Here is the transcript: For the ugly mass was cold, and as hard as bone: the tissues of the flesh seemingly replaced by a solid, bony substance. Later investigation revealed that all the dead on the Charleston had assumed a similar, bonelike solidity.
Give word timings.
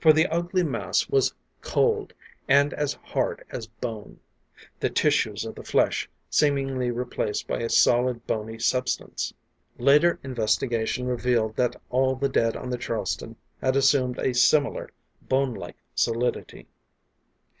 For 0.00 0.12
the 0.12 0.26
ugly 0.26 0.64
mass 0.64 1.08
was 1.08 1.32
cold, 1.60 2.12
and 2.48 2.74
as 2.74 2.94
hard 2.94 3.44
as 3.50 3.68
bone: 3.68 4.18
the 4.80 4.90
tissues 4.90 5.44
of 5.44 5.54
the 5.54 5.62
flesh 5.62 6.10
seemingly 6.28 6.90
replaced 6.90 7.46
by 7.46 7.60
a 7.60 7.68
solid, 7.68 8.26
bony 8.26 8.58
substance. 8.58 9.32
Later 9.78 10.18
investigation 10.24 11.06
revealed 11.06 11.54
that 11.54 11.80
all 11.90 12.16
the 12.16 12.28
dead 12.28 12.56
on 12.56 12.70
the 12.70 12.76
Charleston 12.76 13.36
had 13.60 13.76
assumed 13.76 14.18
a 14.18 14.34
similar, 14.34 14.90
bonelike 15.22 15.76
solidity. 15.94 16.66